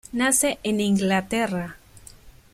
[0.11, 1.77] Nace en Inglaterra.